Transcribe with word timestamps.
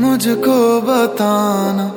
मुझको 0.00 0.80
बताना, 0.80 1.92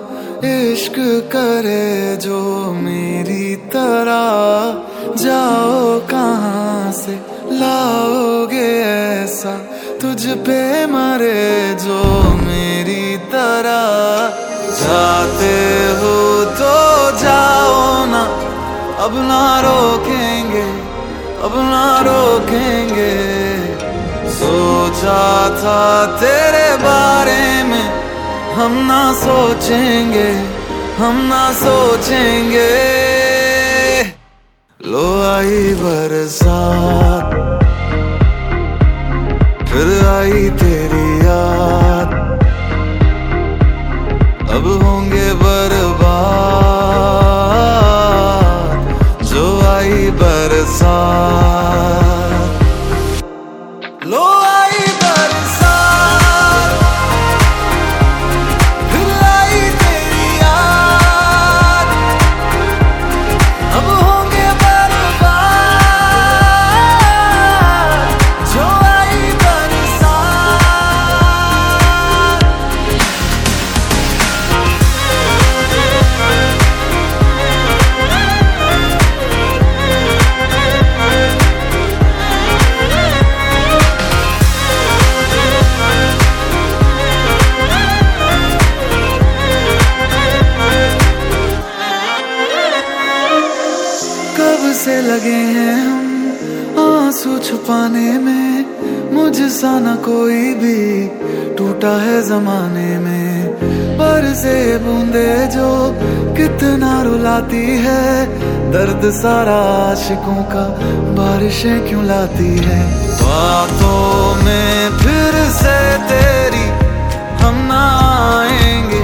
इश्क 0.47 0.93
करे 1.35 2.17
जो 2.17 2.71
मेरी 2.73 3.55
तरह। 3.55 4.91
जाओ 5.23 5.99
कहाँ 5.99 6.91
से 6.91 7.11
लाओगे 7.51 8.83
ऐसा? 8.83 9.57
तुझ 10.01 10.27
पे 10.27 10.85
मरे 10.85 11.73
जो 11.73 12.23
मेरी 12.23 13.17
तरह। 13.17 14.41
जाते 14.71 15.55
हो 16.01 16.45
तो 16.45 17.17
जाओ 17.17 18.05
ना, 18.05 18.23
अब 19.03 19.11
ना 19.15 19.59
रोकेंगे, 19.59 20.71
अब 21.43 21.51
ना 21.55 21.99
रोकेंगे। 22.01 23.40
सोचा 24.41 25.23
था 25.55 25.81
तेरे 26.21 26.69
बारे 26.77 27.41
में 27.63 27.87
हम 28.53 28.73
ना 28.85 29.01
सोचेंगे, 29.15 30.29
हम 30.97 31.17
ना 31.27 31.43
सोचेंगे। 31.59 32.69
लो 34.79 35.05
आई 35.25 35.59
बरसात, 35.81 37.35
फिर 39.69 39.89
आई 40.07 40.49
तेरी 40.61 41.07
याद। 41.19 42.09
अब 44.55 44.65
होंगे 44.83 45.20
लगे 95.01 95.39
हैं 95.55 95.75
हम 95.81 96.07
आँसू 96.79 97.37
छुपाने 97.39 98.11
में। 98.19 98.65
मुझसा 99.13 99.71
न 99.79 99.95
कोई 99.95 100.53
भी 100.53 101.07
टूटा 101.55 101.93
है 102.01 102.21
जमाने 102.21 102.97
में। 102.99 103.47
पर 103.97 104.33
से 104.33 104.77
बूंदे 104.77 105.47
जो 105.47 105.69
कितना 106.37 107.01
रुलाती 107.01 107.65
है, 107.77 108.25
दर्द 108.71 109.09
सारा 109.13 109.59
आशिकों 109.91 110.41
का 110.43 110.65
बारिशें 111.17 111.87
क्यों 111.87 112.03
लाती 112.05 112.51
है? 112.57 112.81
बातों 113.15 114.35
में 114.45 114.89
फिर 114.97 115.39
से 115.51 115.77
तेरी 116.09 116.65
हम 117.43 117.55
ना 117.67 117.83
आएँगे, 118.39 119.03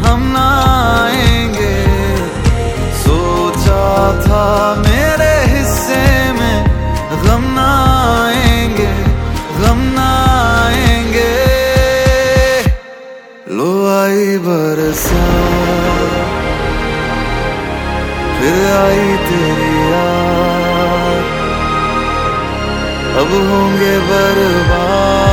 हम 0.00 0.22
ना 0.32 0.48
आएँगे। 1.02 1.76
सोचा 2.96 3.84
था 4.20 4.74
आई 14.76 14.82
बरसात 14.82 16.32
फिर 18.38 18.58
आई 18.72 19.16
तेरी 19.26 19.70
याद। 19.92 21.24
अब 23.20 23.30
होंगे 23.50 23.98
बर्बाद। 23.98 25.25